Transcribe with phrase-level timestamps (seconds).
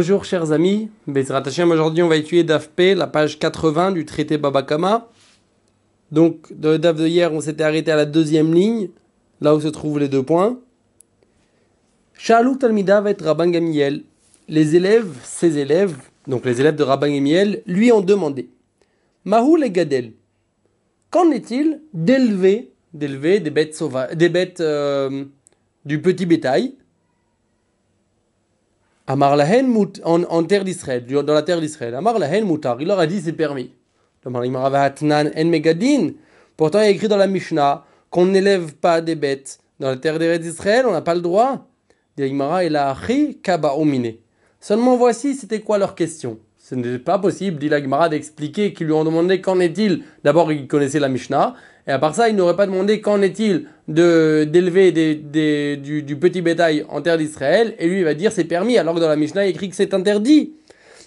[0.00, 4.38] Bonjour chers amis, Bezrat Hashem, aujourd'hui on va étudier DAF la page 80 du traité
[4.38, 5.08] Babakama.
[6.12, 8.90] Donc, dans le DAF de hier, on s'était arrêté à la deuxième ligne,
[9.40, 10.60] là où se trouvent les deux points.
[12.12, 14.04] Shalou Talmida va être Rabban Gamiel.
[14.46, 15.96] Les élèves, ses élèves,
[16.28, 18.50] donc les élèves de Rabban Gamiel, lui ont demandé
[19.24, 20.12] Mahou les Gadel,
[21.10, 25.24] qu'en est-il d'élever, d'élever des bêtes sauvages, des bêtes euh,
[25.84, 26.76] du petit bétail?
[29.10, 31.94] Amar lahen en, en terre d'Israël, dans la terre d'Israël.
[31.94, 33.72] Amar lahen mutar, il leur a dit c'est permis.
[34.22, 34.42] Pourtant
[36.80, 39.60] il a écrit dans la Mishnah qu'on n'élève pas des bêtes.
[39.80, 41.66] Dans la terre d'Israël, on n'a pas le droit.
[44.60, 46.38] Seulement voici, c'était quoi leur question?
[46.58, 50.02] Ce n'est pas possible, dit la d'expliquer qu'ils lui ont demandé qu'en est-il.
[50.22, 51.54] D'abord, ils connaissaient la Mishnah.
[51.88, 57.00] Et à part ça, ils n'auraient pas demandé qu'en est-il d'élever du, petit bétail en
[57.00, 57.74] terre d'Israël.
[57.78, 59.74] Et lui, il va dire c'est permis, alors que dans la Mishnah, il écrit que
[59.74, 60.52] c'est interdit.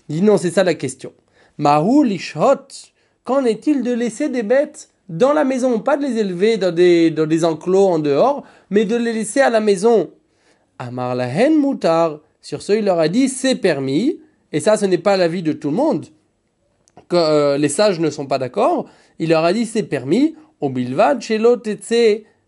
[0.09, 1.13] Il dit non, c'est ça la question.
[1.59, 2.67] Mahou lishot.
[3.23, 5.79] Qu'en est-il de laisser des bêtes dans la maison?
[5.79, 9.41] Pas de les élever dans des, dans des enclos en dehors, mais de les laisser
[9.41, 10.09] à la maison.
[10.79, 12.19] Amar lahen mutar.
[12.41, 14.19] Sur ce, il leur a dit c'est permis.
[14.51, 16.07] Et ça, ce n'est pas l'avis de tout le monde.
[17.13, 18.89] Euh, les sages ne sont pas d'accord.
[19.19, 20.35] Il leur a dit c'est permis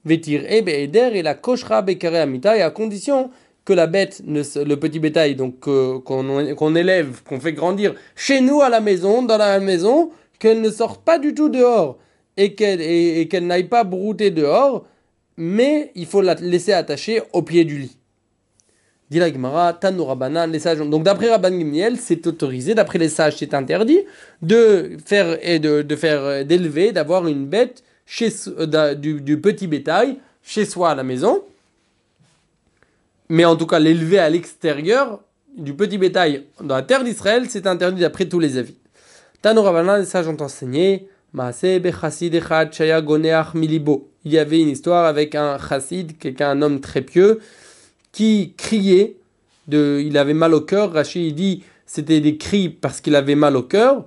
[0.06, 2.16] vetir et la koshra bekare
[2.56, 3.32] et à condition
[3.66, 8.70] que la bête, le petit bétail, donc qu'on élève, qu'on fait grandir chez nous à
[8.70, 11.98] la maison, dans la maison, qu'elle ne sorte pas du tout dehors
[12.36, 14.86] et qu'elle et, qu'elle n'aille pas brouter dehors,
[15.38, 17.98] mais il faut la laisser attachée au pied du lit.
[19.10, 19.80] Dit la Gemara,
[20.48, 20.80] les sages.
[20.80, 24.00] Donc d'après Rabban Gimniel, c'est autorisé, d'après les sages, c'est interdit
[24.42, 30.18] de faire et de, de faire d'élever, d'avoir une bête chez, euh, du, petit bétail
[30.44, 31.44] chez soi à la maison,
[33.30, 35.22] mais en tout cas l'élever à l'extérieur
[35.58, 38.76] du petit bétail dans la terre d'Israël, c'est interdit d'après tous les avis.
[39.42, 39.64] Tano
[39.98, 41.52] les sages ont enseigné il
[44.26, 47.40] y avait une histoire avec un chassid, quelqu'un, un homme très pieux,
[48.12, 49.16] qui criait,
[49.72, 50.94] il avait mal au cœur.
[50.94, 54.06] Rachid dit c'était des cris parce qu'il avait mal au cœur.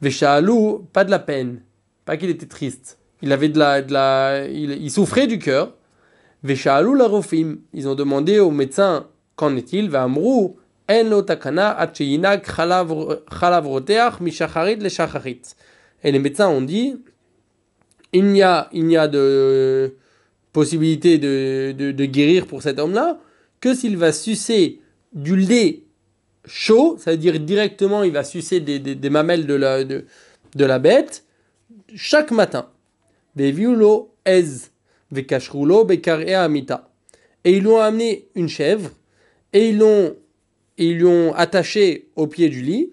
[0.00, 1.62] Veshalou, pas de la peine,
[2.04, 5.74] pas qu'il était triste il avait de la, de la il, souffrait du cœur.
[6.42, 9.06] La rofim, ils ont demandé au médecin
[9.36, 9.94] qu'en est-il?
[9.96, 11.92] En lo takana
[14.20, 15.42] mishacharit le shacharit.
[16.02, 16.96] Et les médecins ont dit
[18.12, 19.94] il n'y a, il n'y a de
[20.52, 23.18] possibilité de, de, guérir pour cet homme-là
[23.60, 24.80] que s'il va sucer
[25.14, 25.84] du lait
[26.44, 30.04] chaud, ça veut dire directement il va sucer des, des, des mamelles de la, de,
[30.56, 31.24] de la bête
[31.94, 32.68] chaque matin.
[33.36, 33.50] Et
[37.44, 38.90] ils lui ont amené une chèvre
[39.52, 40.16] et ils l'ont
[40.78, 42.90] ils lui ont attaché au pied du lit.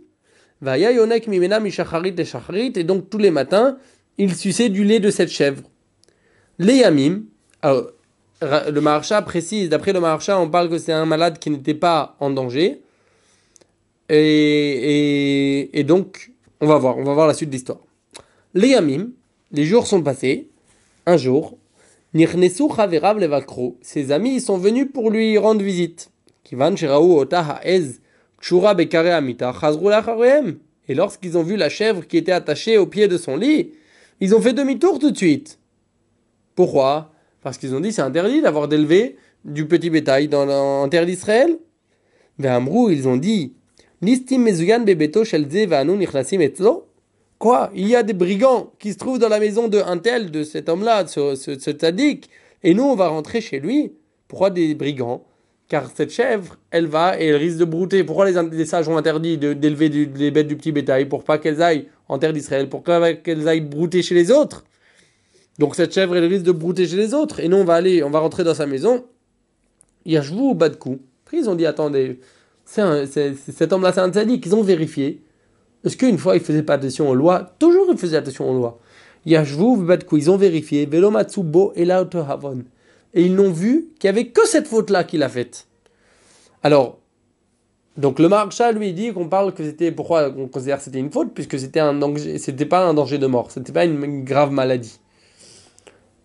[0.65, 3.77] Et donc tous les matins,
[4.17, 5.63] il suçait du lait de cette chèvre.
[6.57, 7.23] Les yamim,
[7.63, 12.17] le marcha précise, d'après le marcha, on parle que c'est un malade qui n'était pas
[12.19, 12.81] en danger.
[14.09, 17.79] Et, et, et, donc, on va voir, on va voir la suite de l'histoire.
[18.53, 19.11] Les yamim,
[19.51, 20.49] les jours sont passés.
[21.05, 21.57] Un jour,
[23.81, 26.11] ses amis sont venus pour lui rendre visite.
[30.87, 33.71] Et lorsqu'ils ont vu la chèvre qui était attachée au pied de son lit,
[34.19, 35.59] ils ont fait demi-tour tout de suite.
[36.55, 37.11] Pourquoi?
[37.41, 41.57] Parce qu'ils ont dit c'est interdit d'avoir d'élever du petit bétail dans en terre d'Israël.
[42.39, 43.53] ils ont dit
[44.01, 46.85] Nistim mezuyan bebeto shelze vanu nichlasim etzlo
[47.39, 47.71] Quoi?
[47.73, 50.43] Il y a des brigands qui se trouvent dans la maison de un tel, de
[50.43, 51.71] cet homme-là, ce, ce, ce
[52.61, 53.93] et nous on va rentrer chez lui.
[54.27, 55.23] Pourquoi des brigands?
[55.69, 58.03] Car cette chèvre, elle va et elle risque de brouter.
[58.03, 61.05] Pourquoi les, sages ont interdit d'élever les bêtes du petit bétail?
[61.05, 64.65] Pour pas qu'elles aillent en terre d'Israël, pour qu'elles aillent brouter chez les autres.
[65.59, 67.39] Donc cette chèvre, elle risque de brouter chez les autres.
[67.39, 69.05] Et nous on va aller, on va rentrer dans sa maison.
[70.05, 70.99] Yashvou au bas de coup.
[71.25, 72.19] Après ils ont dit attendez,
[72.65, 74.45] cet homme-là c'est un tzaddik.
[74.45, 75.21] Ils ont vérifié.
[75.85, 78.79] Est-ce qu'une fois il faisait pas attention aux lois Toujours il faisait attention aux lois.
[79.25, 82.63] ils ont vérifié, Velomatsubo et Havon.
[83.13, 85.67] Et ils n'ont vu qu'il n'y avait que cette faute-là qu'il a faite.
[86.61, 86.99] Alors,
[87.97, 91.11] donc le marcha lui dit qu'on parle que c'était pourquoi on considère que c'était une
[91.11, 91.99] faute puisque c'était un
[92.69, 94.99] pas un danger de mort, c'était pas une, grave maladie.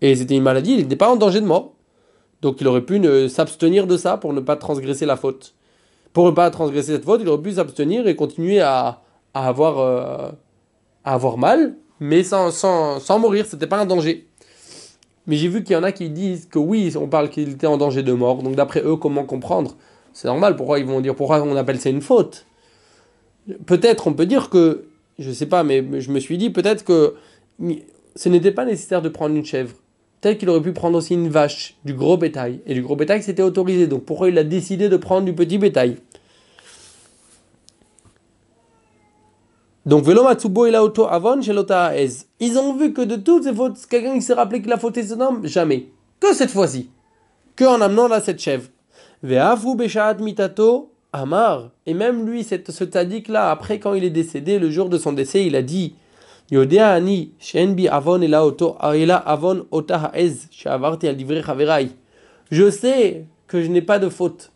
[0.01, 1.73] Et c'était une maladie, il n'était pas en danger de mort.
[2.43, 5.55] Donc il aurait pu s'abstenir de ça pour ne pas transgresser la faute.
[6.13, 9.01] Pour ne pas transgresser cette faute, il aurait pu s'abstenir et continuer à,
[9.35, 10.31] à avoir, euh,
[11.05, 14.27] à avoir mal, mais sans, sans, sans mourir, c'était pas un danger.
[15.27, 17.67] Mais j'ai vu qu'il y en a qui disent que oui, on parle qu'il était
[17.67, 18.43] en danger de mort.
[18.43, 19.77] Donc d'après eux, comment comprendre?
[20.13, 22.47] C'est normal, pourquoi ils vont dire, pourquoi on appelle ça une faute?
[23.67, 24.87] Peut-être on peut dire que,
[25.19, 27.15] je sais pas, mais je me suis dit peut-être que
[28.17, 29.75] ce n'était pas nécessaire de prendre une chèvre.
[30.21, 32.61] Peut-être qu'il aurait pu prendre aussi une vache, du gros bétail.
[32.67, 33.87] Et du gros bétail, c'était autorisé.
[33.87, 35.97] Donc pourquoi il a décidé de prendre du petit bétail?
[39.87, 44.33] Donc, et auto avon Ils ont vu que de toutes ces fautes, quelqu'un qui s'est
[44.33, 45.89] rappelé qu'il a fauté son homme Jamais.
[46.21, 46.91] Que cette fois-ci.
[47.55, 48.69] Que en amenant là cette chèvre.
[49.23, 51.71] Mitato amar.
[51.87, 55.13] Et même lui, ce tadik là, après quand il est décédé, le jour de son
[55.13, 55.95] décès, il a dit
[57.91, 58.21] avon
[59.27, 59.67] avon
[62.51, 64.51] Je sais que je n'ai pas de faute.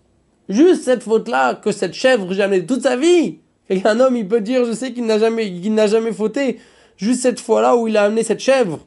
[0.49, 3.39] Juste cette faute là, que cette chèvre, jamais toute sa vie.
[3.71, 6.59] Et un homme, il peut dire, je sais qu'il n'a jamais, qu'il n'a jamais fauté,
[6.97, 8.87] juste cette fois-là où il a amené cette chèvre,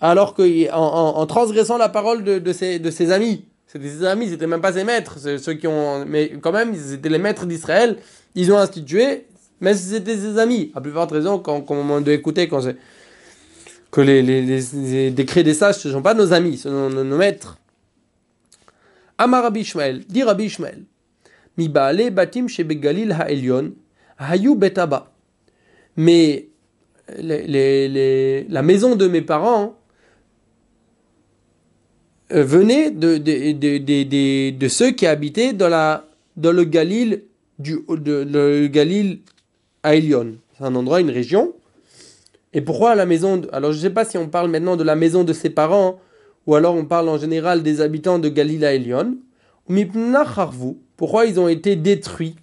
[0.00, 3.44] alors qu'en en, transgressant la parole de, ses, amis.
[3.66, 7.08] C'était ses amis, c'était même pas ses maîtres, ceux qui ont, mais quand même, c'était
[7.08, 7.96] les maîtres d'Israël.
[8.34, 9.26] Ils ont institué,
[9.60, 10.72] mais c'était ses amis.
[10.74, 12.60] À plus forte raison, quand, on doit écouter, quand
[13.92, 17.58] que les, décrets des sages, ce ne sont pas nos amis, ce sont nos, maîtres.
[19.18, 19.70] Amar Rabbi
[20.08, 20.84] dit Rabbi Ishmael,
[21.58, 23.72] Mi batim shebegalil ha'elyon,
[24.22, 25.12] Hayou Betaba.
[25.96, 26.48] Mais
[27.18, 29.76] la maison de mes parents
[32.32, 36.00] euh, venait de, ceux qui habitaient dans,
[36.36, 37.22] le Galil
[39.82, 40.36] à Elion.
[40.56, 41.52] C'est un endroit, une région.
[42.54, 44.94] Et pourquoi la maison Alors je ne sais pas si on parle maintenant de la
[44.94, 45.98] maison de ses parents
[46.46, 49.16] ou alors on parle en général des habitants de Galil à Elion.
[50.96, 52.36] Pourquoi ils ont été détruits?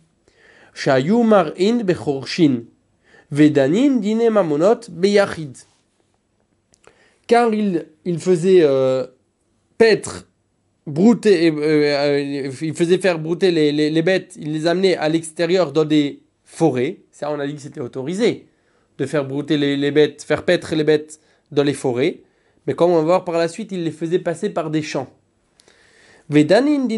[7.27, 9.05] Car il, il faisait euh,
[9.77, 10.27] paître,
[10.87, 15.09] brouter, euh, euh, il faisait faire brouter les, les, les, bêtes, il les amenait à
[15.09, 17.01] l'extérieur dans des forêts.
[17.11, 18.47] Ça, on a dit que c'était autorisé
[18.97, 21.19] de faire brouter les, les, bêtes, faire paître les bêtes
[21.51, 22.21] dans les forêts.
[22.67, 25.09] Mais comme on va voir par la suite, il les faisait passer par des champs.
[26.29, 26.97] Vedanin et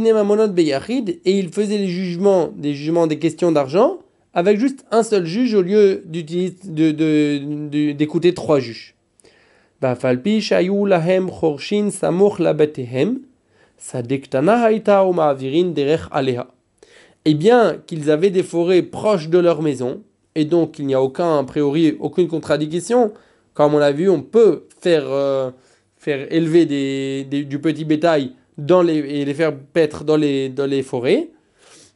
[1.26, 4.00] il faisait les jugements, des jugements des questions d'argent,
[4.34, 6.04] avec juste un seul juge au lieu
[7.94, 8.96] d'écouter trois juges.
[17.26, 20.02] Et bien qu'ils avaient des forêts proches de leur maison,
[20.36, 23.14] et donc il n'y a aucun, a priori, aucune contradiction,
[23.54, 25.52] comme on l'a vu, on peut faire, euh,
[25.98, 30.66] faire élever des, du petit bétail dans les, et les faire paître dans les, dans
[30.66, 31.30] les forêts,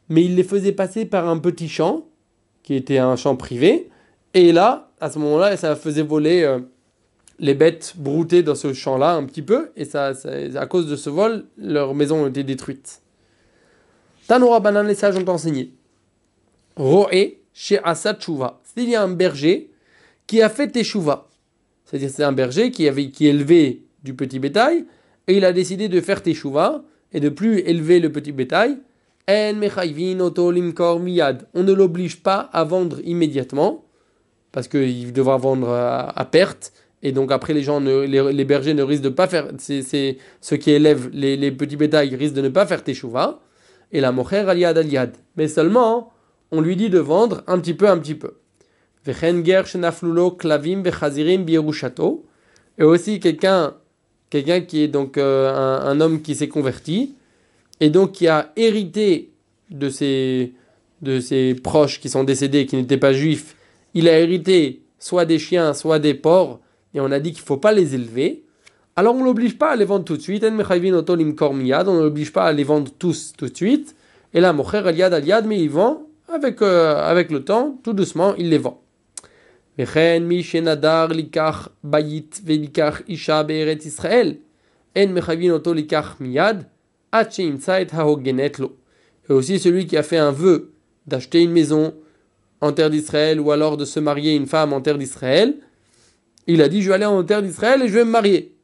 [0.08, 2.06] mais il les faisait passer par un petit champ,
[2.62, 3.88] qui était un champ privé,
[4.34, 6.58] et là, à ce moment-là, ça faisait voler euh,
[7.38, 10.12] les bêtes broutées dans ce champ-là un petit peu, et ça,
[10.56, 13.00] à cause de ce vol, leurs maisons ont été détruites.
[14.26, 15.72] Tanora Banan, les sages ont enseigné.
[16.76, 18.60] Roé chez Asad Chouva.
[18.64, 19.70] C'est-à-dire, y a un berger
[20.26, 21.28] qui a fait Teshuva.
[21.84, 24.84] C'est-à-dire, c'est un berger qui, avait, qui élevait du petit bétail,
[25.28, 26.82] et il a décidé de faire teshuva
[27.12, 28.78] et de plus élever le petit bétail.
[29.28, 33.84] On ne l'oblige pas à vendre immédiatement
[34.52, 36.72] parce qu'il devra vendre à, perte.
[37.02, 39.48] Et donc après, les gens, les, bergers ne risquent de pas faire.
[39.58, 43.40] Ceux qui élèvent les, petits bétails risquent de ne pas faire teshuva.
[43.92, 45.16] Et la mocher aliad aliad.
[45.36, 46.12] Mais seulement,
[46.50, 48.34] on lui dit de vendre un petit peu, un petit peu.
[52.78, 53.74] Et aussi quelqu'un
[54.30, 57.14] quelqu'un qui est donc euh, un, homme qui s'est converti
[57.80, 59.30] et donc qui a hérité
[59.70, 60.52] de ses,
[61.62, 63.56] proches qui sont décédés, qui n'étaient pas juifs.
[63.94, 66.60] Il a hérité soit des chiens, soit des porcs,
[66.94, 68.42] et on a dit qu'il ne faut pas les élever.
[68.96, 70.42] Alors on ne l'oblige pas à les vendre tout de suite.
[70.42, 73.94] On ne l'oblige pas à les vendre tous tout de suite.
[74.32, 78.34] Et là, Mocher aliad aliad, mais il vend avec, euh, avec le temps, tout doucement,
[78.36, 78.82] il les vend.
[79.78, 79.82] Et
[89.32, 90.72] aussi celui qui a fait un vœu
[91.06, 91.94] d'acheter une maison
[92.62, 95.56] en terre d'Israël ou alors de se marier une femme en terre d'Israël,
[96.46, 98.56] il a dit je vais aller en terre d'Israël et je vais me marier.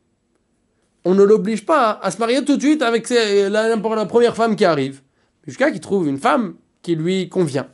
[1.05, 4.57] On ne l'oblige pas à se marier tout de suite avec la, la première femme
[4.57, 5.03] qui arrive,
[5.47, 7.69] jusqu'à qu'il trouve une femme qui lui convient.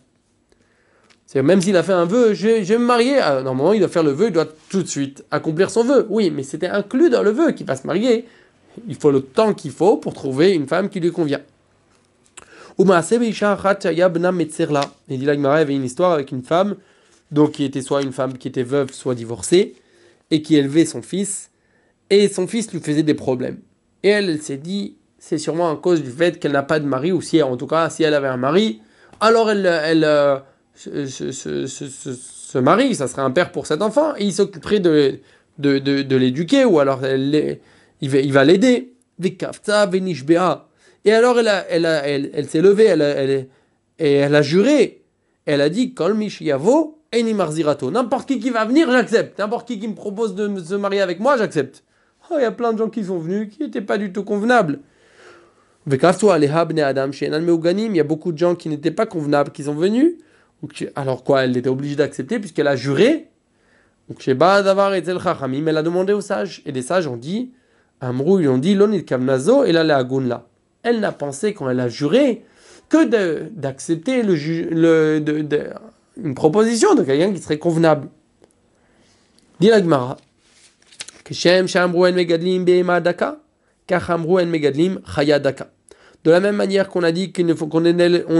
[1.28, 3.18] C'est même s'il a fait un vœu, je, vais me marier.
[3.18, 6.06] Ah, normalement, il doit faire le vœu, il doit tout de suite accomplir son vœu.
[6.08, 8.24] Oui, mais c'était inclus dans le vœu qu'il va se marier.
[8.88, 11.42] Il faut le temps qu'il faut pour trouver une femme qui lui convient.
[12.78, 12.94] Et dit
[15.10, 16.76] il y avait une histoire avec une femme,
[17.30, 19.74] donc qui était soit une femme qui était veuve, soit divorcée,
[20.30, 21.50] et qui élevait son fils,
[22.08, 23.58] et son fils lui faisait des problèmes.
[24.02, 26.86] Et elle, elle s'est dit, c'est sûrement à cause du fait qu'elle n'a pas de
[26.86, 28.80] mari, ou si en tout cas, si elle avait un mari,
[29.20, 30.38] alors elle, elle euh,
[30.78, 35.20] se, marie, ça serait un père pour cet enfant, et il s'occuperait de,
[35.58, 37.58] de, de, l'éduquer, ou alors elle,
[38.00, 38.94] il va, il va l'aider.
[41.04, 43.48] Et alors elle, elle, elle, elle s'est levée, elle, elle,
[43.98, 45.02] et elle a juré,
[45.46, 45.94] elle a dit.
[47.92, 49.38] N'importe qui qui va venir, j'accepte.
[49.38, 51.82] N'importe qui qui me propose de se marier avec moi, j'accepte.
[52.30, 54.22] Oh, il y a plein de gens qui sont venus qui n'étaient pas du tout
[54.22, 54.80] convenables.
[55.90, 60.16] Il y a beaucoup de gens qui n'étaient pas convenables qui sont venus.
[60.96, 63.28] Alors quoi, elle était obligée d'accepter puisqu'elle a juré.
[64.26, 66.62] Elle a demandé aux sages.
[66.66, 67.52] Et les sages ont dit,
[68.00, 70.46] Amrou, ils ont dit, et là,
[70.82, 72.44] Elle n'a pensé quand elle a juré
[72.88, 73.04] que
[73.50, 75.70] d'accepter le, le, de,
[76.22, 78.08] une proposition de quelqu'un qui serait convenable.
[79.60, 80.16] Dit la Gemara.
[86.24, 87.80] De la même manière qu'on a dit qu'on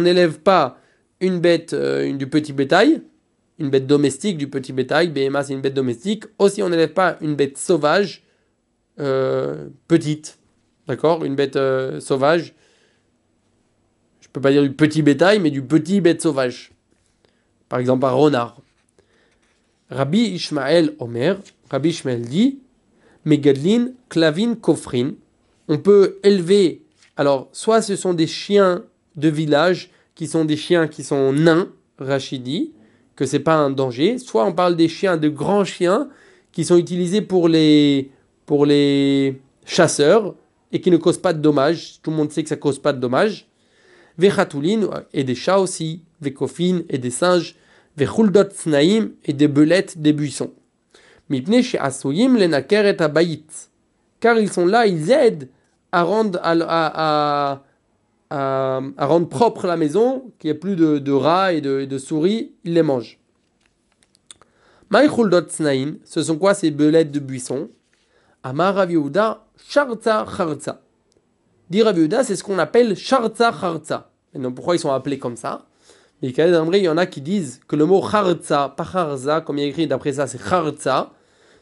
[0.01, 0.79] n'élève pas
[1.21, 3.03] une bête euh, du petit bétail,
[3.59, 7.17] une bête domestique du petit bétail, BMA c'est une bête domestique, aussi on n'élève pas
[7.21, 8.25] une bête sauvage
[9.01, 10.39] euh, petite,
[10.87, 11.25] d'accord?
[11.25, 12.55] Une bête euh, sauvage,
[14.21, 16.73] je peux pas dire du petit bétail, mais du petit bête sauvage.
[17.69, 18.61] Par exemple un renard.
[19.91, 21.39] Rabbi Ishmael Omer,
[21.71, 22.61] Rabbi Ishmael dit,
[23.25, 25.13] Megadlin, Klavin, Kofrin,
[25.69, 26.83] on peut élever,
[27.17, 28.85] alors soit ce sont des chiens
[29.17, 32.73] de village, qui sont des chiens qui sont nains, Rachidi,
[33.15, 36.09] que c'est pas un danger, soit on parle des chiens, de grands chiens,
[36.51, 38.11] qui sont utilisés pour les,
[38.45, 40.35] pour les chasseurs,
[40.73, 42.93] et qui ne causent pas de dommages, tout le monde sait que ça cause pas
[42.93, 43.47] de dommages,
[44.19, 47.55] Vechatulin, et des chats aussi, Vekofin, et des singes,
[47.97, 50.51] Vechuldot Snaim, et des belettes des buissons.
[51.31, 51.47] Car
[54.41, 55.49] ils sont là, ils aident
[55.93, 57.63] à rendre, à,
[58.31, 62.83] rendre propre la maison, qu'il n'y ait plus de, rats et de, souris, ils les
[62.83, 63.19] mangent.
[64.91, 67.71] ce sont quoi ces belettes de buisson?
[68.43, 70.81] Amar Raviuda, Charza Charza.
[71.69, 73.51] Dit Raviuda, c'est ce qu'on appelle Charza.
[74.33, 75.67] Maintenant, pourquoi ils sont appelés comme ça?
[76.23, 79.65] Mais il y en a qui disent que le mot Charza, pas Charza, comme il
[79.65, 81.13] est écrit d'après ça, c'est Charza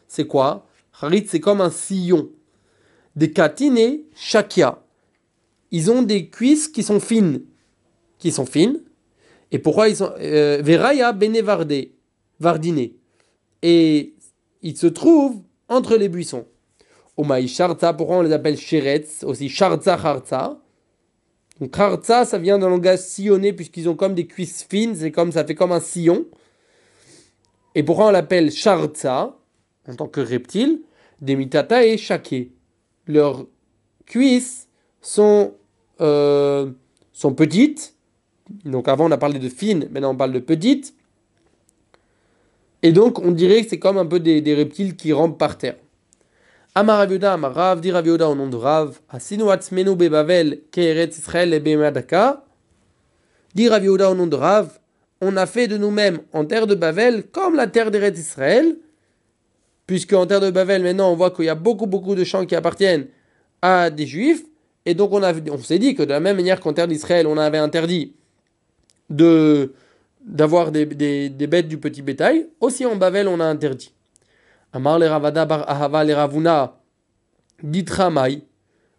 [0.07, 0.65] c'est quoi?
[0.99, 2.29] Harit, c'est comme un sillon.
[3.15, 4.81] Des katine shakia.
[5.71, 7.41] Ils ont des cuisses qui sont fines.
[8.19, 8.79] Qui sont fines.
[9.51, 10.11] Et pourquoi ils sont.
[10.19, 11.89] Euh, Veraya benevarde.
[12.39, 12.95] Vardiné.
[13.61, 14.13] Et
[14.61, 16.45] ils se trouvent entre les buissons.
[17.17, 20.59] Omaï Sharza, pourquoi on les appelle Sheretz Aussi Sharza Harza.
[21.59, 24.95] Donc Harza, ça vient d'un langage sillonné puisqu'ils ont comme des cuisses fines.
[24.95, 26.25] C'est comme ça fait comme un sillon.
[27.73, 29.37] Et pourquoi on l'appelle Sharza
[29.87, 30.81] en tant que reptile,
[31.21, 32.51] des mitata et shaké.
[33.07, 33.45] Leurs
[34.05, 34.66] cuisses
[35.07, 35.53] sont,
[36.01, 36.69] euh,
[37.13, 37.95] sont petites.
[38.65, 40.93] Donc avant on a parlé de fines, maintenant on parle de petites.
[42.83, 45.77] Et donc on dirait que c'est comme un peu des, reptiles qui rampent par terre.
[46.75, 52.43] Amaraviuda, Amarav, dit Raviuda au nom de Rav, Asinuatzmenu bebavel, Keretz Israël et Bemadaka.
[53.55, 54.77] Dit Raviuda au nom de Rav,
[55.21, 58.75] on a fait de nous-mêmes en terre de Bavel comme la terre d'Eretz Israël,
[59.87, 62.45] puisque en terre de Bavel, maintenant, on voit qu'il y a beaucoup, beaucoup de champs
[62.45, 63.07] qui appartiennent
[63.61, 64.43] à des juifs,
[64.87, 67.37] et donc on, on s'est dit que de la même manière qu'en terre d'Israël, on
[67.37, 68.13] avait interdit
[69.09, 69.73] de
[70.21, 73.93] d'avoir des, bêtes du petit bétail, aussi en Bavel, on a interdit.
[74.71, 76.77] Amar le Ravada bar Ahava le Ravuna,
[77.61, 78.43] dit Ramai.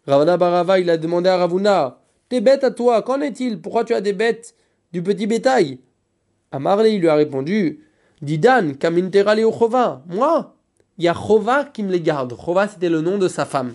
[0.05, 1.97] Ravada bar il a demandé à Ravuna,
[2.29, 3.59] tes bêtes à toi, qu'en est-il?
[3.59, 4.53] Pourquoi tu as des bêtes
[4.91, 5.79] du petit bétail?
[6.51, 7.83] Amarle, il lui a répondu,
[8.21, 10.55] Didan, kamintera chova, moi,
[10.99, 12.35] il y a Chova qui me les garde.
[12.35, 13.73] Chova, c'était le nom de sa femme.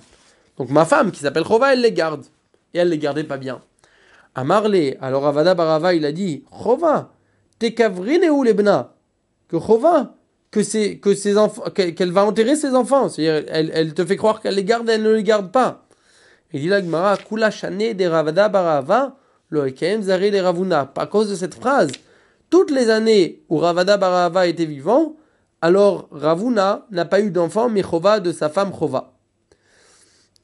[0.58, 2.24] Donc ma femme, qui s'appelle Chova, elle les garde.
[2.72, 3.60] Et elle les gardait pas bien.
[4.34, 7.12] À Marley, alors Avada Barava, il a dit Chova,
[7.58, 8.94] t'es kavrine ou lebna
[9.48, 10.14] Que Chova,
[10.50, 13.08] que c'est que ses enfants, qu'elle va enterrer ses enfants.
[13.08, 15.84] C'est-à-dire, elle, elle, te fait croire qu'elle les garde, elle ne les garde pas.
[16.52, 19.16] Il dit la Gemara, Kula Shane de Ravada Barava,
[19.50, 20.92] lo Zare de Ravuna.
[20.96, 21.90] À cause de cette phrase,
[22.50, 25.16] toutes les années où Ravada Barava était vivant,
[25.60, 29.13] alors Ravuna n'a pas eu d'enfant, mais Chova de sa femme Chova.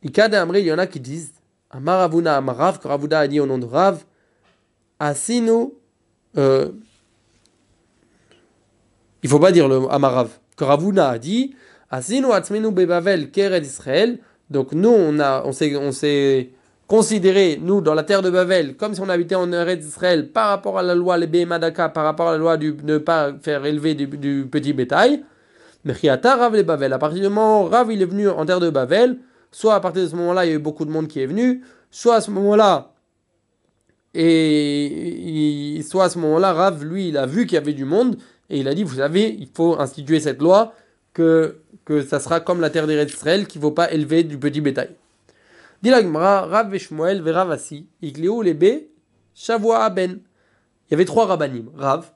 [0.03, 1.33] Il y en a qui disent
[1.71, 4.05] Amar Ravuna Amarav, que Ravuna a dit au nom de Rav,
[4.99, 5.73] Asinu,
[6.37, 6.69] euh,
[9.23, 11.55] il faut pas dire le Amarav, que Ravuna a dit
[11.91, 14.19] Asinu Atzmenu Bebavel Keret Israël.
[14.49, 16.51] Donc nous, on, a, on s'est, on s'est
[16.89, 20.49] considéré, nous, dans la terre de Bavel, comme si on habitait en Eretz Israël par
[20.49, 23.65] rapport à la loi, les Madaka, par rapport à la loi de ne pas faire
[23.65, 25.23] élever du, petit bétail.
[25.85, 28.59] Mais Rav les Bavel, à partir du moment où Rav il est venu en terre
[28.59, 29.19] de Bavel,
[29.51, 31.27] soit à partir de ce moment-là, il y a eu beaucoup de monde qui est
[31.27, 32.93] venu, soit à ce moment-là,
[34.15, 38.17] et soit à ce moment-là, Rav, lui, il a vu qu'il y avait du monde,
[38.49, 40.75] et il a dit, vous savez, il faut instituer cette loi,
[41.13, 44.61] que, que ça sera comme la terre d'Israël, qu'il ne faut pas élever du petit
[44.61, 44.91] bétail.
[45.83, 48.83] Dit Rav Shmuel Veravasi, Igleu Lebe,
[49.35, 50.21] Shavua Ben.
[50.89, 52.11] Il y avait trois rabbanim, Rav,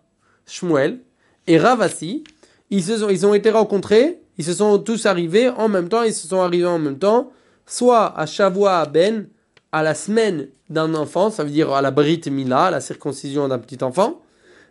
[0.47, 1.01] Shmuel
[1.47, 2.25] et Ravasi.
[2.71, 6.13] Ils, se ils ont été rencontrés, ils se sont tous arrivés en même temps, ils
[6.13, 7.33] se sont arrivés en même temps,
[7.67, 9.29] soit à Shavua Ben,
[9.73, 13.59] à la semaine d'un enfant, ça veut dire à la Brit Mila, la circoncision d'un
[13.59, 14.21] petit enfant.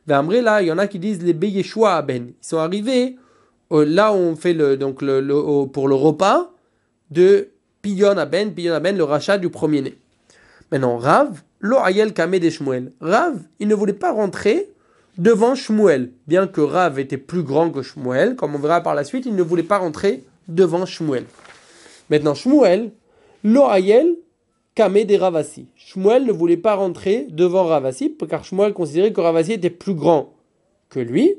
[0.05, 2.27] Vers là, il y en a qui disent les Beyeshua Ben.
[2.27, 3.17] Ils sont arrivés
[3.71, 6.51] là où on fait le, donc le, pour le repas
[7.11, 7.49] de
[7.81, 9.97] Piyon Aben, Piyon Aben, le rachat du premier-né.
[10.71, 12.91] Maintenant, Rav, lo ayel de.
[13.01, 14.69] Rav, il ne voulait pas rentrer
[15.17, 16.11] devant Shmuel.
[16.27, 19.35] Bien que Rav était plus grand que Shmuel, comme on verra par la suite, il
[19.35, 21.25] ne voulait pas rentrer devant Shmuel.
[22.09, 22.91] Maintenant, Shmuel,
[23.43, 24.15] lo ayel
[24.75, 25.67] kame de Ravasi.
[25.75, 30.33] Shmuel ne voulait pas rentrer devant Ravasi, car Shmuel considérait que Ravasi était plus grand
[30.89, 31.35] que lui.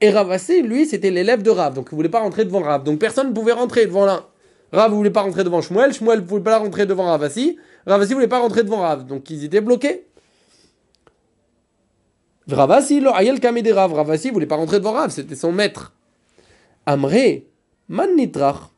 [0.00, 2.84] Et Ravasi, lui, c'était l'élève de Rav, donc il ne voulait pas rentrer devant Rav.
[2.84, 4.24] Donc personne ne pouvait rentrer devant l'un.
[4.72, 8.10] Rav ne voulait pas rentrer devant Shmuel, Shmuel ne voulait pas rentrer devant Ravasi, Ravasi
[8.10, 10.06] ne voulait pas rentrer devant Rav, donc ils étaient bloqués.
[12.52, 15.92] Ravasi, lo ayel kamede Rav, Ravasi ne voulait pas rentrer devant Rav, c'était son maître.
[16.86, 17.46] Amré,
[17.88, 18.70] man nitrach.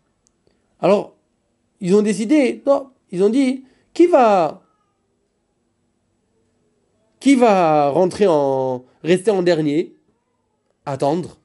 [0.81, 1.15] Alors,
[1.81, 3.65] ils ont décidé, non, ils ont dit,
[3.95, 4.63] qui va,
[7.21, 9.95] qui va rentrer en, rester en dernier,
[10.87, 11.39] attendre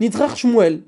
[0.00, 0.82] Nitrach Shmuel.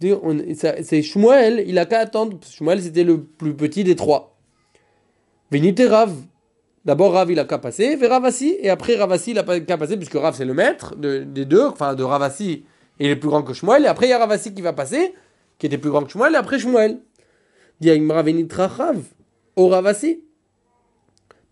[0.00, 2.38] C'est Shmuel, il a qu'à attendre.
[2.48, 4.36] Shmuel, c'était le plus petit des trois.
[5.50, 5.82] Venite.
[6.86, 7.96] D'abord, Rav, il a qu'à passer.
[7.96, 8.56] Ve Ravasi.
[8.60, 11.66] Et après, Ravasi, il a passer, puisque Rav, c'est le maître des deux.
[11.66, 12.64] Enfin, de Ravasi,
[13.00, 13.84] il est plus grand que Shmuel.
[13.84, 15.12] Et après, il y a Ravasi qui va passer,
[15.58, 16.34] qui était plus grand que Shmuel.
[16.34, 17.00] Et après, Shmuel.
[17.80, 18.98] Diagmara Venitra Rav.
[19.56, 20.22] Au Ravasi.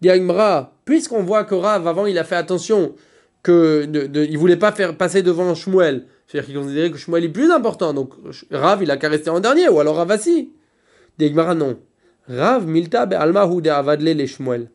[0.01, 2.95] Diagmara, puisqu'on voit que Rav, avant, il a fait attention
[3.43, 6.07] que de, il voulait pas faire passer devant Shmuel.
[6.29, 7.93] C'est-à-dire qu'il considérait que Shmuel est plus important.
[7.93, 8.13] Donc
[8.53, 9.69] Rav, il a qu'à rester en dernier.
[9.69, 10.53] Ou alors Ravasi.
[11.19, 11.77] Degmara, non.
[12.29, 14.71] Rav milta be almahu de avadle les Shmuel.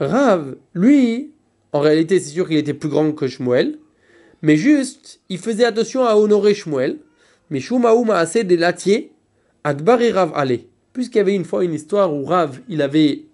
[0.00, 1.32] Rav, lui,
[1.72, 3.78] en réalité, c'est sûr qu'il était plus grand que Shmuel.
[4.42, 6.98] Mais juste, il faisait attention à honorer Shmuel.
[7.50, 9.12] Mais Shumaou m'a assez de latier.
[9.64, 10.68] Adbari Rav allez.
[10.92, 13.24] Puisqu'il y avait une fois une histoire où Rav, il avait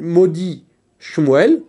[0.00, 0.64] maudit
[0.98, 1.62] Shmuel.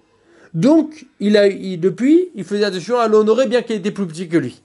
[0.53, 4.37] Donc, il a, depuis, il faisait attention à l'honorer bien qu'il était plus petit que
[4.37, 4.61] lui.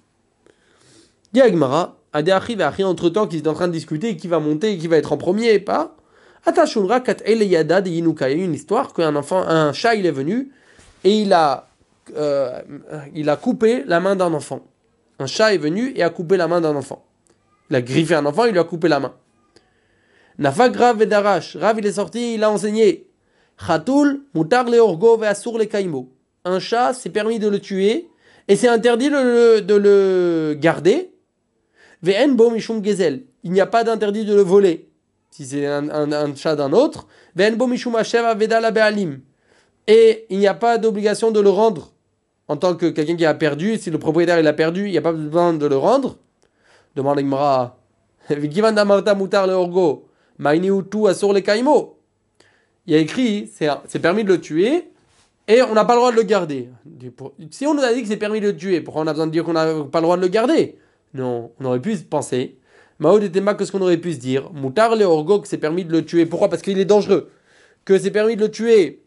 [1.32, 4.78] Dit Agmara, Adéachi et entre temps qu'ils étaient en train de discuter qui va monter,
[4.78, 5.96] qui va être en premier et pas.
[6.46, 6.52] Il
[7.42, 10.50] y a une histoire qu'un enfant, un chat, il est venu
[11.02, 11.68] et il a,
[12.16, 12.61] euh,
[13.14, 14.61] il a coupé la main d'un enfant.
[15.18, 17.04] Un chat est venu et a coupé la main d'un enfant.
[17.70, 19.14] Il a griffé un enfant, il lui a coupé la main.
[20.38, 21.57] Nafa grave et darash.
[21.57, 23.09] Rav, il est sorti, il a enseigné.
[23.66, 26.12] Khatoul, mutar le orgo asur le kaimo.
[26.44, 28.09] Un chat, c'est permis de le tuer
[28.48, 31.11] et c'est interdit de le garder.
[32.02, 33.22] Ve'en bo mishum gezel.
[33.44, 34.90] Il n'y a pas d'interdit de le voler
[35.34, 37.08] si c'est un, chat d'un autre.
[39.86, 41.92] Et il n'y a pas d'obligation de le rendre
[42.46, 43.76] en tant que quelqu'un qui a perdu.
[43.76, 46.18] Si le propriétaire il a perdu, il n'y a pas besoin de le rendre.
[46.94, 47.18] Demande
[51.42, 51.98] kaimo
[52.86, 54.90] il y a écrit, c'est permis de le tuer,
[55.48, 56.68] et on n'a pas le droit de le garder.
[57.50, 59.26] Si on nous a dit que c'est permis de le tuer, pourquoi on a besoin
[59.26, 60.76] de dire qu'on n'a pas le droit de le garder?
[61.14, 62.58] Non, on aurait pu penser.
[62.98, 64.52] Mao de Tema, qu'est-ce qu'on aurait pu se dire?
[64.52, 66.26] Moutar le orgo que c'est permis de le tuer.
[66.26, 66.48] Pourquoi?
[66.48, 67.30] Parce qu'il est dangereux.
[67.85, 69.02] Que c'est permis de le tuer.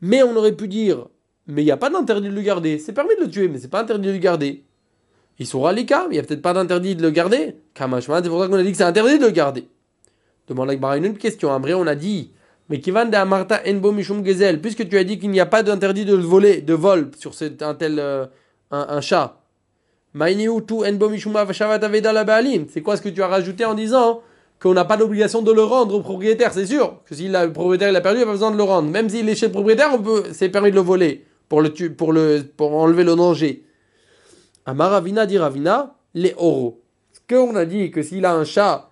[0.00, 1.06] Mais on aurait pu dire,
[1.46, 2.78] mais il n'y a pas d'interdit de le garder.
[2.78, 4.64] C'est permis de le tuer, mais c'est pas interdit de le garder.
[5.38, 7.56] Ils sont ralika, mais il n'y a peut-être pas d'interdit de le garder.
[7.76, 7.88] C'est
[8.28, 9.68] pour ça qu'on a dit que c'est interdit de le garder.
[10.48, 11.56] Demande à une question.
[11.60, 12.32] Vrai, on a dit
[12.72, 15.62] mais Kivan de Amarta Enbo Mishum Gezel, puisque tu as dit qu'il n'y a pas
[15.62, 18.24] d'interdit de voler, de vol sur un tel euh,
[18.70, 19.41] un, chat.
[20.14, 20.60] C'est
[22.82, 24.20] quoi ce que tu as rajouté en disant
[24.60, 27.00] qu'on n'a pas l'obligation de le rendre au propriétaire, c'est sûr.
[27.06, 28.90] Que si le propriétaire l'a perdu, il n'a pas besoin de le rendre.
[28.90, 31.70] Même s'il est chez le propriétaire, on peut, c'est permis de le voler pour, le,
[31.70, 33.64] pour, le, pour enlever le danger.
[34.66, 36.80] Amaravina dit Ravina, les oros.
[37.12, 38.90] Ce qu'on a dit que s'il a un chat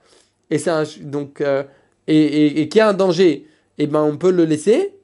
[0.50, 1.62] et c'est donc euh,
[2.08, 3.46] et, et, et qu'il y a un danger,
[3.78, 4.94] eh ben on peut le laisser.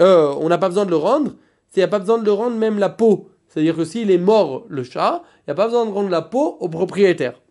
[0.00, 1.32] Euh, on n'a pas besoin de le rendre.
[1.76, 3.28] Il n'y a pas besoin de le rendre même la peau.
[3.58, 6.22] C'est-à-dire que s'il est mort, le chat, il n'y a pas besoin de rendre la
[6.22, 7.42] peau au propriétaire.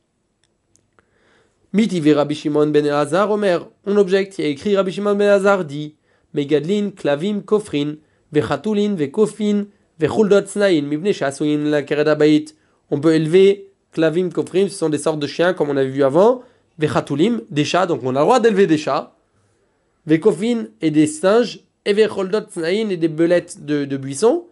[1.73, 3.67] Miti Rabbi Shimon ben Elazar Omer.
[3.85, 5.95] On objecte, il y a écrit Rabbi Shimon ben Elazar dit
[6.33, 7.95] Megadlin, Klavim, Kofrin,
[8.31, 9.65] Vechatulin, Vekofin,
[9.99, 11.11] Vechuldot Snain, Mibne
[11.69, 12.45] la Keredabait.
[12.89, 16.05] On peut élever Klavim, Kofrin, ce sont des sortes de chiens comme on avait vu
[16.05, 16.41] avant.
[16.79, 19.13] Vechatulim, des chats, donc on a le droit d'élever des chats.
[20.05, 24.45] Vekofin et des singes, et Vecholdot Tsnaïn et des belettes de buissons,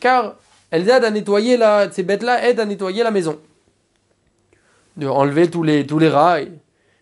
[0.00, 0.34] Car
[0.70, 3.38] elles aident à nettoyer la, ces bêtes-là aident à nettoyer la maison.
[4.96, 6.52] De enlever tous les, tous les rats et,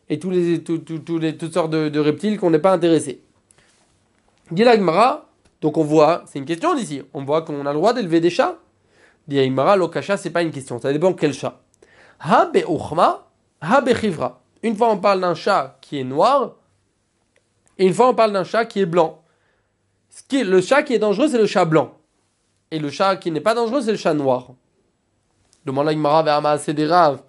[0.09, 3.23] et tous les, toutes sortes de, reptiles qu'on n'est pas intéressé.
[4.51, 4.65] Dit
[5.63, 8.31] donc on voit, c'est une question d'ici, on voit qu'on a le droit d'élever des
[8.31, 8.57] chats.
[9.27, 11.61] Dit la Gemara, l'okasha, c'est pas une question, ça dépend quel chat.
[12.21, 12.51] Ha
[13.63, 14.39] ha.
[14.63, 16.57] Une fois on parle d'un chat qui est noir,
[17.79, 19.23] et une fois on parle d'un chat qui est blanc.
[20.17, 21.93] Ce qui le chat qui est dangereux, c'est le chat blanc.
[22.71, 24.53] Et le chat qui n'est pas dangereux, c'est le chat noir.
[25.67, 27.21] Demande la Gemara vers des Rav.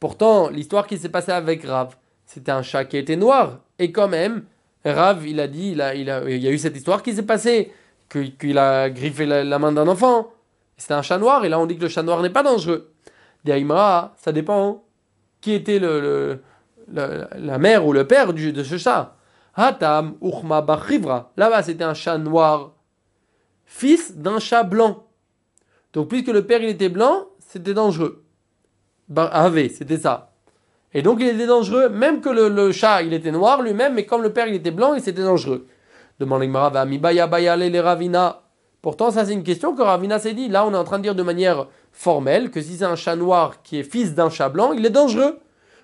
[0.00, 3.58] Pourtant, l'histoire qui s'est passée avec Rav, c'était un chat qui était noir.
[3.78, 4.44] Et quand même,
[4.82, 7.12] Rav, il a dit, il, a, il, a, il y a eu cette histoire qui
[7.12, 7.70] s'est passée,
[8.08, 10.32] qu'il a griffé la, main d'un enfant.
[10.78, 12.90] C'était un chat noir, et là on dit que le chat noir n'est pas dangereux.
[13.44, 14.82] Daïmra, ça dépend
[15.42, 16.40] qui était le-
[16.90, 19.16] le- la mère ou le père du, de ce chat.
[19.60, 21.32] Hatam, Uchma, Bachivra.
[21.36, 22.72] Là-bas, c'était un chat noir,
[23.66, 25.04] fils d'un chat blanc.
[25.92, 28.24] Donc, puisque le père il était blanc, c'était dangereux.
[29.14, 30.32] Ave, c'était ça.
[30.94, 34.22] Et donc, il était dangereux, même que le, chat il était noir lui-même, mais comme
[34.22, 35.66] le père il était blanc, il c'était dangereux.
[36.18, 38.42] Demande l'Igmara, va mi baya baya le les Ravina.
[38.80, 40.48] Pourtant, ça c'est une question que Ravina s'est dit.
[40.48, 43.16] Là, on est en train de dire de manière formelle que si c'est un chat
[43.16, 45.38] noir qui est fils d'un chat blanc, il est dangereux.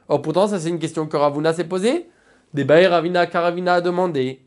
[0.08, 2.08] Or, pourtant, ça c'est une question que Ravuna s'est posée.
[2.56, 4.40] Des Ravina Karavina a demandé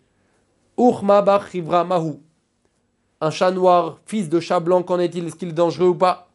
[0.80, 1.24] Urma.
[3.22, 5.28] Un chat noir, fils de chat blanc, qu'en est-il?
[5.28, 6.28] Est-ce qu'il est dangereux ou pas?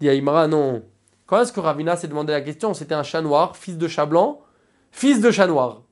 [0.00, 0.82] Dit Aïmara, non.
[1.26, 2.72] Quand est-ce que Ravina s'est demandé la question?
[2.72, 4.40] C'était un chat noir, fils de chat blanc,
[4.90, 5.82] fils de chat noir.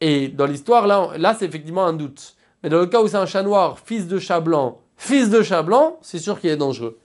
[0.00, 2.36] Et dans l'histoire, là, là c'est effectivement un doute.
[2.62, 5.42] Mais dans le cas où c'est un chat noir, fils de chat blanc, fils de
[5.42, 6.96] chat blanc, c'est sûr qu'il est dangereux.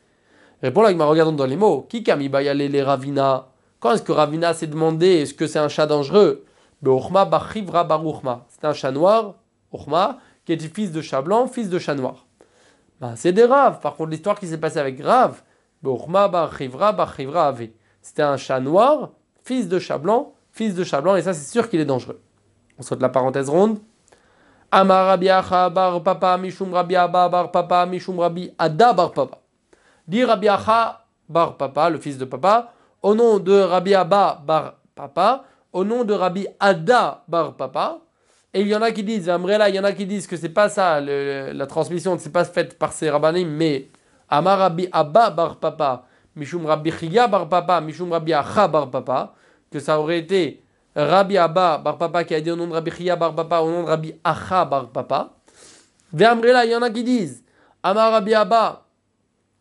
[0.61, 1.87] Répond la Gemara, regardons dans les mots.
[1.89, 3.47] Qui kamibayale les Ravina?
[3.79, 6.45] Quand est-ce que Ravina s'est demandé est-ce que c'est un chat dangereux?
[6.83, 9.35] C'est un chat noir,
[9.71, 12.25] Ochma, qui était fils de chat blanc, fils de chat noir.
[12.99, 13.79] Ben, c'est des Rav.
[13.79, 15.41] Par contre, l'histoire qui s'est passée avec Rav.
[18.01, 19.11] C'était un chat noir,
[19.43, 22.21] fils de chat blanc, fils de chat blanc, et ça c'est sûr qu'il est dangereux.
[22.77, 23.79] On saute la parenthèse ronde.
[24.71, 28.19] Amar bar papa mishum bar papa mishum
[28.57, 29.39] Ada bar papa.
[30.07, 30.23] Dit
[31.29, 36.13] bar papa, le fils de papa, au nom de Abba bar papa, au nom de
[36.13, 37.99] Rabbi Ada bar papa.
[38.53, 40.37] Et il y en a qui disent, Amrela, il y en a qui disent que
[40.37, 43.89] c'est pas ça, le- la transmission ne s'est pas faite par ces rabbanim, mais
[44.29, 46.05] Amar Rabbi Abba bar papa,
[46.35, 49.33] Mishum Rabbi Chia bar papa, Mishum Rabbi Acha bar papa,
[49.71, 50.61] que ça aurait été
[50.95, 53.71] Rabbi Abba bar papa qui a dit au nom de Rabbi Chia bar papa, au
[53.71, 55.31] nom de Rabbi Acha bar papa.
[56.13, 57.43] Il y en a qui disent,
[57.81, 58.82] Amar Rabbi Abba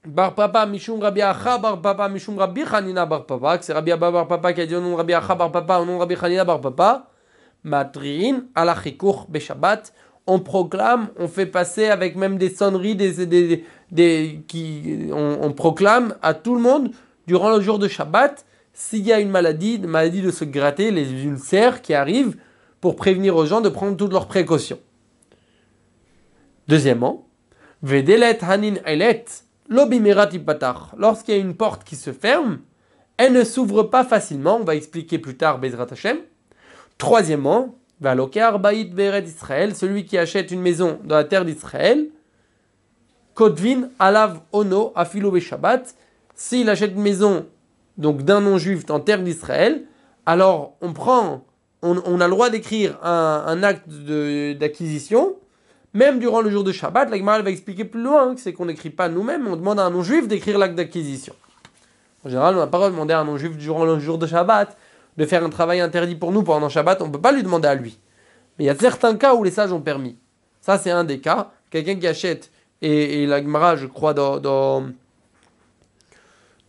[0.05, 3.93] bar papa, Mishum Rabbi Acha bar papa, Mishum Rabbi Chanina bar papa, que c'est Rabbi
[3.93, 5.95] Abba bar papa qui a dit au nom de Rabbi Acha bar papa, au nom
[5.95, 7.09] de Rabbi Chanina bar papa.
[7.65, 9.93] Matrin ala chikour beshabbat.
[10.27, 15.53] On proclame, on fait passer avec même des sonneries, des, des, des- qui, on, on
[15.53, 16.93] proclame à tout le monde
[17.27, 20.93] durant le jour de Shabbat s'il y a une maladie, une maladie de se gratter,
[20.93, 22.37] les ulcères qui arrivent,
[22.81, 24.79] pour prévenir aux gens de prendre toutes leurs précautions.
[26.69, 27.27] Deuxièmement,
[27.83, 29.25] vedelet hanin elet.
[29.73, 32.59] Lorsqu'il y a une porte qui se ferme,
[33.17, 34.59] elle ne s'ouvre pas facilement.
[34.61, 36.19] On va expliquer plus tard Bezrat Hashem.
[36.99, 37.75] Troisièmement,
[39.75, 42.09] celui qui achète une maison dans la terre d'Israël,
[43.35, 45.95] Kodvin Alav Ono Afilo Shabbat,
[46.35, 47.47] s'il achète une maison
[47.99, 49.85] donc d'un non-juif en terre d'Israël,
[50.27, 51.45] alors on prend,
[51.83, 55.37] on, a le droit d'écrire un, acte d'acquisition,
[55.95, 57.11] même durant le jour de Shabbat.
[57.11, 59.85] La Gemara va expliquer plus loin, que c'est qu'on n'écrit pas nous-mêmes, on demande à
[59.85, 61.35] un non-juif d'écrire l'acte d'acquisition.
[62.25, 64.19] En général, on n'a pas le droit de demander à un non-juif durant le jour
[64.19, 64.77] de Shabbat
[65.17, 67.69] de faire un travail interdit pour nous pendant Shabbat, on ne peut pas lui demander
[67.69, 67.99] à lui.
[68.59, 70.17] Mais il y a certains cas où les sages ont permis.
[70.61, 71.51] Ça, c'est un des cas.
[71.71, 72.51] Quelqu'un qui achète,
[72.81, 74.85] et, la Gemara, je crois, dans, dans,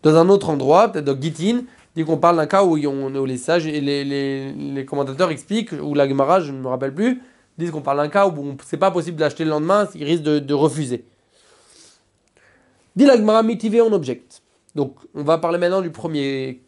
[0.01, 1.61] dans un autre endroit, peut-être dans Gitin,
[1.95, 5.31] dit qu'on parle d'un cas où, on, où les sages et les, les, les commentateurs
[5.31, 7.21] expliquent, ou la Gemara, je ne me rappelle plus,
[7.57, 10.39] disent qu'on parle d'un cas où c'est pas possible d'acheter le lendemain, il risque de,
[10.39, 11.05] de refuser.
[12.95, 14.41] Dit la Gemara, mitivé en objecte.
[14.75, 16.61] Donc, on va parler maintenant du premier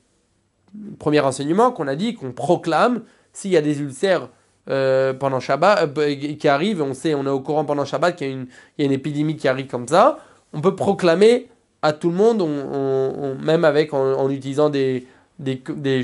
[1.00, 4.28] premier enseignement qu'on a dit, qu'on proclame, s'il y a des ulcères
[4.70, 8.28] euh, pendant Shabbat, euh, qui arrivent, on sait, on est au courant pendant Shabbat qu'il
[8.28, 10.18] y a une, il y a une épidémie qui arrive comme ça,
[10.54, 11.48] on peut proclamer
[11.82, 15.08] à tout le monde, on, on- on- même avec en, utilisant des,
[15.40, 16.04] des, des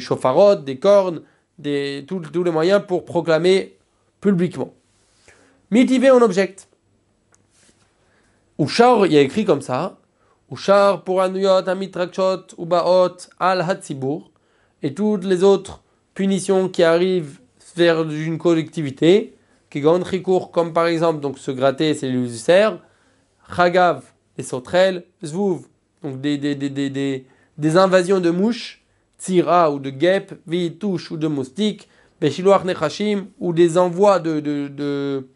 [0.64, 1.22] des cornes,
[1.60, 3.76] des, tous les moyens pour proclamer
[4.22, 4.74] publiquement.
[5.72, 6.70] Mitivé en objecte.
[8.58, 9.98] Ouchar, il y a écrit comme ça.
[10.50, 14.32] Ouchar pour anuyot amitrakchot ubaot al hatzibur
[14.84, 15.82] et toutes les autres
[16.14, 17.40] punitions qui arrivent
[17.76, 19.36] vers une collectivité,
[19.70, 22.80] qui comme par exemple donc se gratter, c'est l'ulcère,
[23.56, 24.04] chagav,
[24.38, 25.68] les sauterelles, zvouv,
[26.04, 27.26] donc des, des, des, des,
[27.58, 28.84] des invasions de mouches,
[29.18, 30.34] tira ou de guêpes,
[30.80, 31.88] touche ou de moustiques,
[32.22, 35.28] beshiloach nechashim, ou des envois de, de, de,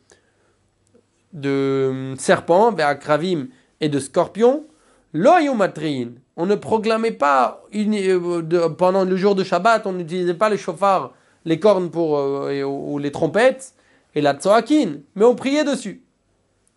[1.33, 3.47] de kravim
[3.81, 4.65] et de scorpions,
[5.13, 10.57] loyomatrin, on ne proclamait pas euh, pendant le jour de Shabbat, on n'utilisait pas les
[10.57, 11.13] chauffards,
[11.45, 13.73] les cornes pour, euh, ou, les trompettes
[14.13, 16.03] et la tzoakin, mais on priait dessus.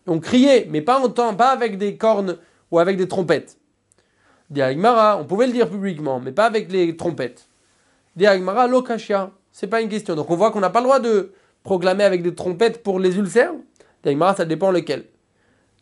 [0.07, 2.37] On criait, mais pas en temps, pas avec des cornes
[2.71, 3.57] ou avec des trompettes.
[4.49, 7.47] Diagmara, on pouvait le dire publiquement, mais pas avec les trompettes.
[8.15, 10.15] Diagmara, lokashia, c'est pas une question.
[10.15, 13.17] Donc on voit qu'on n'a pas le droit de proclamer avec des trompettes pour les
[13.17, 13.51] ulcères.
[14.03, 15.03] Diagmara, ça dépend lequel.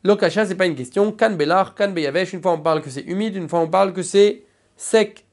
[0.04, 1.12] Lokasha, c'est pas une question.
[1.12, 3.94] Kan belar, kan beyavesh, une fois on parle que c'est humide, une fois on parle
[3.94, 4.46] que c'est
[4.78, 5.26] sec.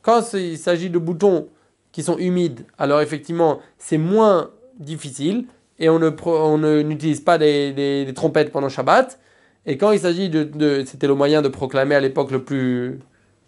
[0.00, 1.48] Quand il s'agit de boutons
[1.92, 5.44] qui sont humides, alors effectivement, c'est moins difficile
[5.78, 9.18] et on ne n'utilise pas des, trompettes pendant Shabbat.
[9.66, 13.00] Et quand il s'agit de, c'était le moyen de proclamer à l'époque le plus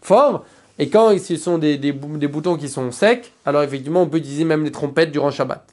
[0.03, 0.45] fort.
[0.79, 4.45] Et quand ce sont des, des, boutons qui sont secs, alors effectivement, on peut utiliser
[4.45, 5.67] même les trompettes durant Shabbat.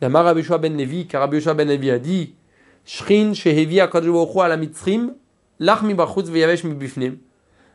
[0.00, 2.34] Damar ben Levi, car ben Levi a dit
[2.84, 3.32] Shrin
[5.82, 5.94] mi
[6.30, 6.62] veyavesh.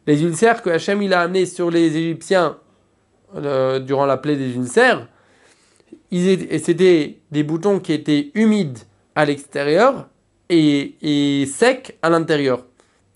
[0.06, 2.58] Les ulcères que Hachem il a amenés sur les Égyptiens
[3.36, 5.08] euh, durant la plaie des ulcères,
[6.12, 8.80] c'était des boutons qui étaient humides
[9.16, 10.08] à l'extérieur
[10.50, 12.66] et, et secs à l'intérieur.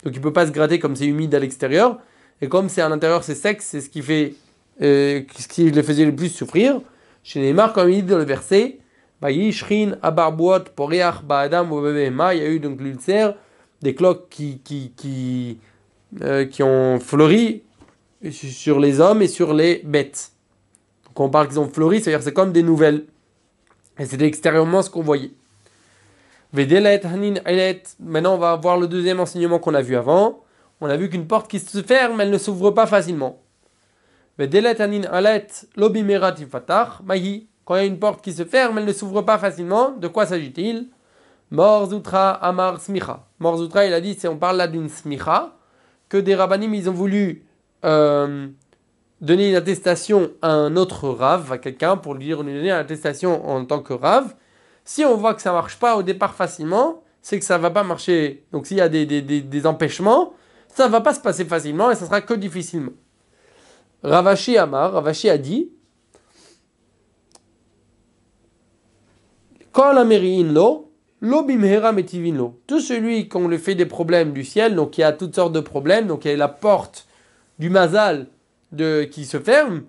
[0.04, 1.98] Donc il ne peut pas se gratter comme c'est humide à l'extérieur.
[2.40, 4.34] Et comme c'est à l'intérieur, c'est sec, c'est ce qui fait
[4.80, 6.80] euh, ce qui les faisait le plus souffrir.
[7.24, 8.78] Chez Neymar, comme il dit dans le verset,
[9.22, 9.50] il y
[12.40, 13.34] a eu donc l'ulcère,
[13.82, 15.58] des cloques qui, qui, qui,
[16.22, 17.64] euh, qui ont fleuri
[18.30, 20.30] sur les hommes et sur les bêtes.
[21.14, 23.04] Quand on parle qu'ils ont fleuri, c'est-à-dire c'est comme des nouvelles.
[23.98, 25.32] Et c'était extérieurement ce qu'on voyait.
[26.52, 30.44] Maintenant, on va voir le deuxième enseignement qu'on a vu avant.
[30.80, 33.42] On a vu qu'une porte qui se ferme, elle ne s'ouvre pas facilement.
[34.38, 34.44] Quand
[37.74, 39.90] il y a une porte qui se ferme, elle ne s'ouvre pas facilement.
[39.90, 40.88] De quoi s'agit-il?
[41.50, 43.26] Morzoutra Amar Smicha.
[43.40, 45.56] Morzoutra, il a dit, on parle là d'une Smicha,
[46.08, 47.44] que des rabbinim, ils ont voulu
[47.84, 48.48] euh,
[49.20, 52.74] donner une attestation à un autre rave, à quelqu'un, pour lui dire, lui donner une
[52.74, 54.34] attestation en tant que rave.
[54.84, 57.62] Si on voit que ça ne marche pas au départ facilement, c'est que ça ne
[57.62, 58.44] va pas marcher.
[58.52, 60.32] Donc s'il y a des, des, des, empêchements,
[60.74, 62.92] ça ne va pas se passer facilement et ça sera que difficilement.
[64.02, 65.70] Ravashi Amar, Ravashi a dit,
[69.78, 72.60] Quand la lo, lo.
[72.66, 75.52] Tout celui qu'on lui fait des problèmes du ciel, donc il y a toutes sortes
[75.52, 77.06] de problèmes, donc il y a la porte
[77.60, 78.26] du mazal
[78.72, 79.82] de, qui se ferme,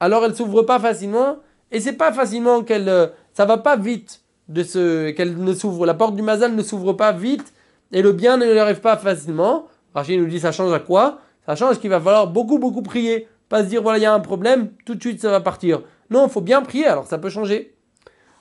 [0.00, 1.38] alors elle s'ouvre pas facilement,
[1.70, 5.86] et c'est pas facilement qu'elle, euh, ça va pas vite de ce, qu'elle ne s'ouvre,
[5.86, 7.54] la porte du mazal ne s'ouvre pas vite,
[7.90, 9.66] et le bien ne lui arrive pas facilement.
[9.94, 11.18] Rachid nous dit ça change à quoi?
[11.46, 14.14] Ça change qu'il va falloir beaucoup beaucoup prier, pas se dire voilà il y a
[14.14, 15.82] un problème, tout de suite ça va partir.
[16.10, 17.74] Non, il faut bien prier, alors ça peut changer.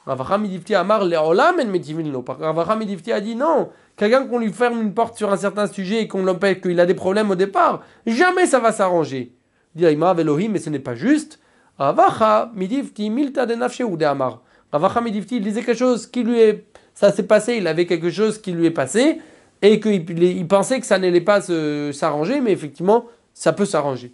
[0.05, 6.01] Ravacham Amar a dit non, quelqu'un qu'on lui ferme une porte sur un certain sujet
[6.01, 9.35] et qu'on l'empêche qu'il a des problèmes au départ, jamais ça va s'arranger.
[9.75, 11.39] Dit mais ce n'est pas juste.
[11.77, 14.41] Ravacha Milta de ou de Amar.
[14.71, 16.65] Ravacha il disait quelque chose qui lui est.
[16.93, 19.21] Ça s'est passé, il avait quelque chose qui lui est passé
[19.61, 24.13] et qu'il il pensait que ça n'allait pas s'arranger, mais effectivement, ça peut s'arranger.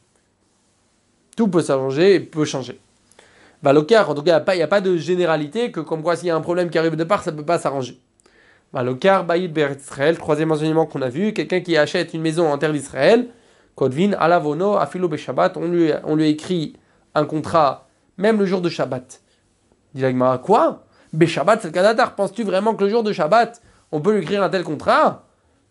[1.36, 2.80] Tout peut s'arranger et peut changer.
[3.64, 6.32] Valokar, en tout cas, il n'y a, pas de généralité que comme quoi s'il y
[6.32, 8.00] a un problème qui arrive de part, ça ne peut pas s'arranger.
[8.74, 12.58] Valokar, Baïd Ber Israël, troisième enseignement qu'on a vu, quelqu'un qui achète une maison en
[12.58, 13.30] terre d'Israël,
[13.76, 16.74] Kodvin, Alavono, Afilo Shabbat, on lui, on lui écrit
[17.16, 19.22] un contrat, même le jour de Shabbat.
[19.94, 20.84] Dit la quoi?
[21.14, 22.16] Beshabbat, c'est le Kadatar.
[22.16, 25.27] Penses-tu vraiment que le jour de Shabbat, on peut lui écrire un tel contrat?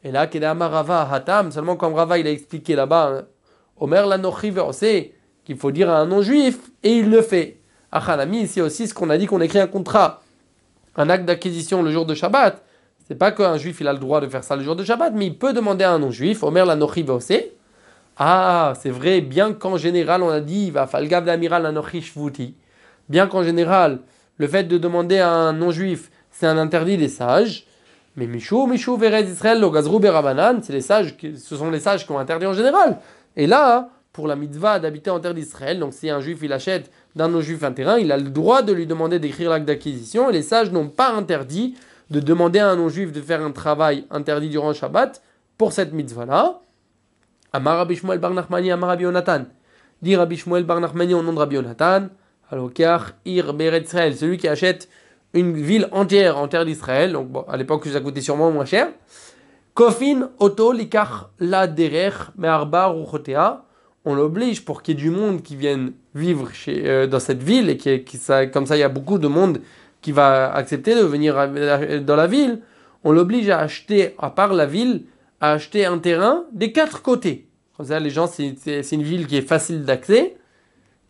[0.07, 3.23] Et là, Kedama Rava Hatam, seulement comme Rava il a expliqué là-bas, hein,
[3.77, 5.14] Omer Lanochi sait
[5.45, 7.59] qu'il faut dire à un non-juif, et il le fait.
[7.90, 10.23] Achanami, ici aussi, ce qu'on a dit qu'on écrit un contrat,
[10.95, 12.62] un acte d'acquisition le jour de Shabbat.
[13.09, 15.12] C'est pas qu'un juif il a le droit de faire ça le jour de Shabbat,
[15.12, 17.40] mais il peut demander à un non-juif, Omer la aussi.
[18.16, 22.55] Ah, c'est vrai, bien qu'en général on a dit, va falgav d'amiral la shvuti.
[23.09, 23.99] Bien qu'en général,
[24.37, 27.66] le fait de demander à un non-juif, c'est un interdit des sages.
[28.17, 32.13] Mais Michou, Michou, Vered Israël, Logazrou, Berabanan, c'est les sages, ce sont les sages qui
[32.13, 32.99] ont interdit en général.
[33.37, 36.91] Et là, pour la mitzvah d'habiter en terre d'Israël, donc si un juif il achète
[37.15, 40.31] d'un nos juifs un terrain, il a le droit de lui demander d'écrire l'acte d'acquisition,
[40.31, 41.75] les sages n'ont pas interdit
[42.11, 45.23] de demander à un non-juif de faire un travail interdit durant le Shabbat
[45.59, 46.61] pour cette mitzvah-là.
[47.53, 49.45] Amar Rabbi Shmuel Bar Nachmani, Amar Rabbi Yonatan.
[50.03, 52.09] Dit Rabbi au nom de Rabbi Yonatan,
[52.51, 52.71] Alors,
[53.25, 54.89] Ir Israël, celui qui achète
[55.40, 58.88] une ville entière en terre d'Israël, donc à l'époque ça coûtait sûrement moins cher.
[59.75, 62.11] Kofin Oto Likar La Derer
[64.09, 67.42] on l'oblige pour qu'il y ait du monde qui vienne vivre chez, euh, dans cette
[67.42, 68.18] ville et qui, qui
[68.53, 69.61] comme ça il y a beaucoup de monde
[70.01, 71.35] qui va accepter de venir
[72.03, 72.61] dans la ville.
[73.03, 75.05] On l'oblige à acheter, à part la ville,
[75.40, 77.49] à acheter un terrain des quatre côtés.
[77.77, 80.37] Comme ça, les gens, c'est une ville qui est facile d'accès.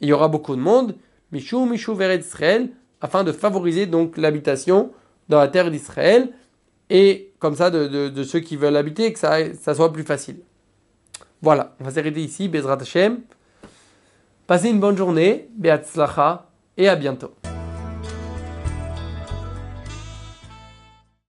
[0.00, 0.96] Il y aura beaucoup de monde.
[1.30, 4.92] Michou, Michou, vers Israël, afin de favoriser donc l'habitation
[5.28, 6.30] dans la terre d'Israël
[6.90, 10.38] et comme ça de, ceux qui veulent habiter, que ça, ça soit plus facile.
[11.42, 13.20] Voilà, on va s'arrêter ici, Bezrat Hashem.
[14.46, 17.32] Passez une bonne journée, Beatzlacha, et à bientôt.